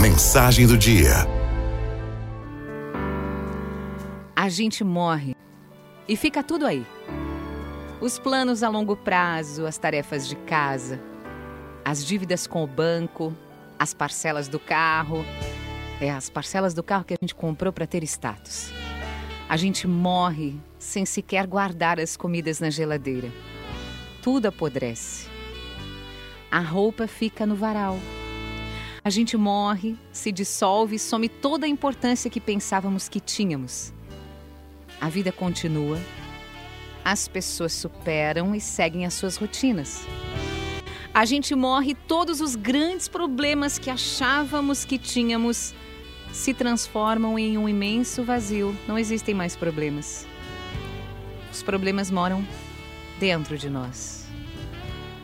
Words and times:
Mensagem 0.00 0.66
do 0.66 0.76
dia. 0.76 1.14
A 4.34 4.48
gente 4.48 4.82
morre 4.82 5.36
e 6.08 6.16
fica 6.16 6.42
tudo 6.42 6.66
aí. 6.66 6.84
Os 8.00 8.18
planos 8.18 8.62
a 8.62 8.68
longo 8.68 8.96
prazo, 8.96 9.66
as 9.66 9.78
tarefas 9.78 10.26
de 10.26 10.34
casa, 10.34 11.00
as 11.84 12.04
dívidas 12.04 12.46
com 12.46 12.64
o 12.64 12.66
banco, 12.66 13.36
as 13.78 13.94
parcelas 13.94 14.48
do 14.48 14.58
carro. 14.58 15.24
É, 16.00 16.10
as 16.10 16.28
parcelas 16.28 16.74
do 16.74 16.82
carro 16.82 17.04
que 17.04 17.14
a 17.14 17.18
gente 17.20 17.34
comprou 17.34 17.72
para 17.72 17.86
ter 17.86 18.02
status. 18.02 18.72
A 19.48 19.56
gente 19.56 19.86
morre 19.86 20.56
sem 20.78 21.04
sequer 21.04 21.46
guardar 21.46 22.00
as 22.00 22.16
comidas 22.16 22.58
na 22.58 22.70
geladeira. 22.70 23.30
Tudo 24.20 24.46
apodrece. 24.46 25.28
A 26.50 26.58
roupa 26.58 27.06
fica 27.06 27.46
no 27.46 27.54
varal. 27.54 27.98
A 29.04 29.10
gente 29.10 29.36
morre, 29.36 29.96
se 30.12 30.30
dissolve, 30.30 30.96
some 30.96 31.28
toda 31.28 31.66
a 31.66 31.68
importância 31.68 32.30
que 32.30 32.40
pensávamos 32.40 33.08
que 33.08 33.18
tínhamos. 33.18 33.92
A 35.00 35.08
vida 35.08 35.32
continua, 35.32 36.00
as 37.04 37.26
pessoas 37.26 37.72
superam 37.72 38.54
e 38.54 38.60
seguem 38.60 39.04
as 39.04 39.14
suas 39.14 39.36
rotinas. 39.36 40.06
A 41.12 41.24
gente 41.24 41.52
morre, 41.52 41.96
todos 42.06 42.40
os 42.40 42.54
grandes 42.54 43.08
problemas 43.08 43.76
que 43.76 43.90
achávamos 43.90 44.84
que 44.84 44.96
tínhamos 44.98 45.74
se 46.32 46.54
transformam 46.54 47.36
em 47.36 47.58
um 47.58 47.68
imenso 47.68 48.22
vazio. 48.22 48.74
Não 48.86 48.96
existem 48.96 49.34
mais 49.34 49.56
problemas. 49.56 50.28
Os 51.50 51.60
problemas 51.60 52.08
moram 52.08 52.46
dentro 53.18 53.58
de 53.58 53.68
nós. 53.68 54.28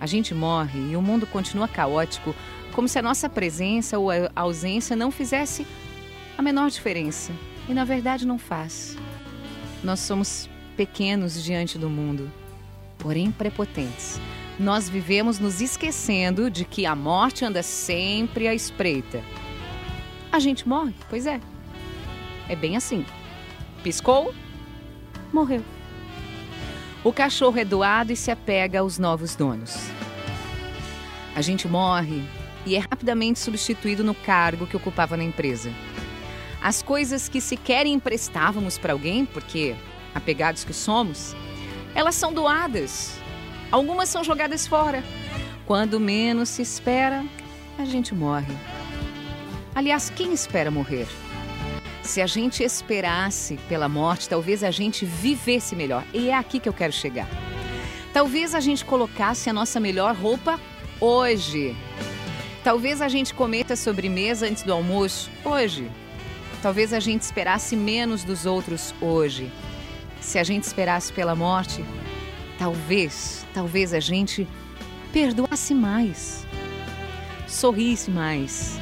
A 0.00 0.06
gente 0.06 0.32
morre 0.32 0.92
e 0.92 0.96
o 0.96 1.02
mundo 1.02 1.26
continua 1.26 1.66
caótico, 1.66 2.34
como 2.74 2.88
se 2.88 2.98
a 2.98 3.02
nossa 3.02 3.28
presença 3.28 3.98
ou 3.98 4.10
a 4.10 4.28
ausência 4.34 4.96
não 4.96 5.10
fizesse 5.10 5.64
a 6.36 6.42
menor 6.42 6.68
diferença. 6.68 7.32
E 7.68 7.72
na 7.72 7.84
verdade 7.84 8.26
não 8.26 8.38
faz. 8.38 8.98
Nós 9.82 10.00
somos 10.00 10.50
pequenos 10.76 11.42
diante 11.42 11.78
do 11.78 11.88
mundo, 11.88 12.30
porém 12.98 13.30
prepotentes. 13.30 14.20
Nós 14.58 14.88
vivemos 14.88 15.38
nos 15.38 15.60
esquecendo 15.60 16.50
de 16.50 16.64
que 16.64 16.84
a 16.84 16.94
morte 16.94 17.44
anda 17.44 17.62
sempre 17.62 18.48
à 18.48 18.54
espreita. 18.54 19.22
A 20.30 20.38
gente 20.38 20.68
morre, 20.68 20.94
pois 21.08 21.26
é. 21.26 21.40
É 22.48 22.56
bem 22.56 22.76
assim. 22.76 23.06
Piscou, 23.82 24.34
morreu. 25.32 25.62
O 27.04 27.12
cachorro 27.12 27.58
é 27.58 27.64
doado 27.64 28.12
e 28.12 28.16
se 28.16 28.30
apega 28.30 28.80
aos 28.80 28.98
novos 28.98 29.36
donos. 29.36 29.76
A 31.36 31.40
gente 31.40 31.68
morre 31.68 32.22
e 32.66 32.76
é 32.76 32.78
rapidamente 32.78 33.38
substituído 33.38 34.02
no 34.02 34.14
cargo 34.14 34.66
que 34.66 34.76
ocupava 34.76 35.16
na 35.16 35.24
empresa. 35.24 35.72
As 36.62 36.82
coisas 36.82 37.28
que 37.28 37.40
sequer 37.40 37.86
emprestávamos 37.86 38.78
para 38.78 38.92
alguém, 38.92 39.26
porque 39.26 39.74
apegados 40.14 40.64
que 40.64 40.72
somos, 40.72 41.34
elas 41.94 42.14
são 42.14 42.32
doadas. 42.32 43.18
Algumas 43.70 44.08
são 44.08 44.24
jogadas 44.24 44.66
fora. 44.66 45.04
Quando 45.66 46.00
menos 46.00 46.48
se 46.48 46.62
espera, 46.62 47.24
a 47.78 47.84
gente 47.84 48.14
morre. 48.14 48.54
Aliás, 49.74 50.10
quem 50.10 50.32
espera 50.32 50.70
morrer? 50.70 51.06
Se 52.02 52.20
a 52.20 52.26
gente 52.26 52.62
esperasse 52.62 53.58
pela 53.68 53.88
morte, 53.88 54.28
talvez 54.28 54.62
a 54.62 54.70
gente 54.70 55.04
vivesse 55.04 55.74
melhor. 55.74 56.04
E 56.12 56.28
é 56.28 56.34
aqui 56.34 56.60
que 56.60 56.68
eu 56.68 56.72
quero 56.72 56.92
chegar. 56.92 57.28
Talvez 58.12 58.54
a 58.54 58.60
gente 58.60 58.84
colocasse 58.84 59.50
a 59.50 59.52
nossa 59.52 59.80
melhor 59.80 60.14
roupa 60.14 60.60
hoje. 61.00 61.74
Talvez 62.64 63.00
a 63.00 63.08
gente 63.08 63.34
cometa 63.34 63.76
sobremesa 63.76 64.46
antes 64.46 64.62
do 64.62 64.72
almoço 64.72 65.30
hoje. 65.44 65.88
Talvez 66.62 66.92
a 66.92 66.98
gente 66.98 67.22
esperasse 67.22 67.76
menos 67.76 68.24
dos 68.24 68.46
outros 68.46 68.94
hoje. 69.00 69.52
Se 70.20 70.38
a 70.38 70.42
gente 70.42 70.64
esperasse 70.64 71.12
pela 71.12 71.36
morte, 71.36 71.84
talvez, 72.58 73.46
talvez 73.52 73.92
a 73.92 74.00
gente 74.00 74.48
perdoasse 75.12 75.74
mais, 75.74 76.46
sorrisse 77.46 78.10
mais 78.10 78.80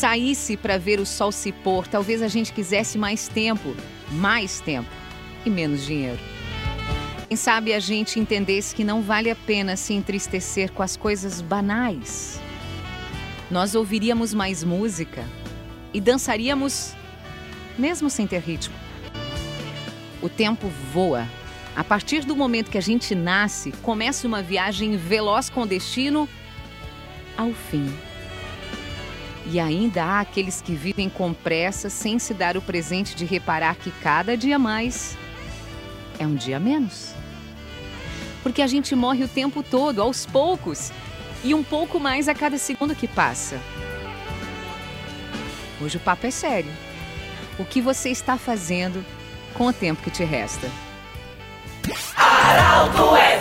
saísse 0.00 0.56
para 0.56 0.78
ver 0.78 0.98
o 0.98 1.04
sol 1.04 1.30
se 1.30 1.52
pôr, 1.52 1.86
talvez 1.86 2.22
a 2.22 2.28
gente 2.28 2.54
quisesse 2.54 2.96
mais 2.96 3.28
tempo, 3.28 3.76
mais 4.12 4.58
tempo 4.60 4.88
e 5.44 5.50
menos 5.50 5.84
dinheiro. 5.84 6.18
Quem 7.28 7.36
sabe 7.36 7.74
a 7.74 7.78
gente 7.78 8.18
entendesse 8.18 8.74
que 8.74 8.82
não 8.82 9.02
vale 9.02 9.30
a 9.30 9.36
pena 9.36 9.76
se 9.76 9.92
entristecer 9.92 10.72
com 10.72 10.82
as 10.82 10.96
coisas 10.96 11.42
banais. 11.42 12.40
Nós 13.50 13.74
ouviríamos 13.74 14.32
mais 14.32 14.62
música 14.62 15.24
e 15.92 16.00
dançaríamos 16.00 16.94
mesmo 17.76 18.08
sem 18.08 18.26
ter 18.26 18.40
ritmo. 18.40 18.74
O 20.22 20.28
tempo 20.28 20.68
voa. 20.92 21.26
A 21.74 21.82
partir 21.82 22.24
do 22.24 22.36
momento 22.36 22.70
que 22.70 22.78
a 22.78 22.82
gente 22.82 23.14
nasce, 23.14 23.72
começa 23.82 24.26
uma 24.26 24.42
viagem 24.42 24.96
veloz 24.96 25.50
com 25.50 25.66
destino 25.66 26.28
ao 27.36 27.52
fim. 27.52 27.92
E 29.46 29.58
ainda 29.58 30.04
há 30.04 30.20
aqueles 30.20 30.60
que 30.60 30.74
vivem 30.74 31.08
com 31.08 31.32
pressa 31.32 31.90
sem 31.90 32.18
se 32.18 32.32
dar 32.32 32.56
o 32.56 32.62
presente 32.62 33.16
de 33.16 33.24
reparar 33.24 33.76
que 33.76 33.90
cada 33.90 34.36
dia 34.36 34.58
mais 34.58 35.16
é 36.20 36.26
um 36.26 36.34
dia 36.34 36.60
menos. 36.60 37.14
Porque 38.42 38.62
a 38.62 38.66
gente 38.66 38.94
morre 38.94 39.24
o 39.24 39.28
tempo 39.28 39.62
todo, 39.62 40.00
aos 40.00 40.24
poucos, 40.24 40.92
e 41.42 41.54
um 41.54 41.62
pouco 41.62 41.98
mais 41.98 42.28
a 42.28 42.34
cada 42.34 42.58
segundo 42.58 42.94
que 42.94 43.08
passa. 43.08 43.58
Hoje 45.80 45.96
o 45.96 46.00
papo 46.00 46.26
é 46.26 46.30
sério. 46.30 46.70
O 47.58 47.64
que 47.64 47.80
você 47.80 48.10
está 48.10 48.36
fazendo 48.36 49.04
com 49.54 49.66
o 49.66 49.72
tempo 49.72 50.02
que 50.02 50.10
te 50.10 50.24
resta? 50.24 50.70
Aralto 52.16 53.16
é 53.16 53.38